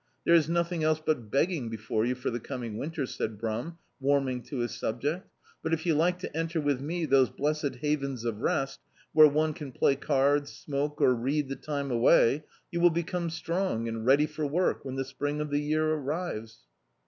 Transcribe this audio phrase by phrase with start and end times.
[0.25, 3.77] There is nothing else but beg ging before you, for the cwning winter," said Brum,
[3.99, 5.29] warming to his subject,
[5.61, 8.79] "but if you like to enter with me those blessed havens of rest,
[9.13, 13.87] where one can play cards, smoke or read the time away, you will become strong
[13.87, 16.61] and ready for work when the spring of the year arrives."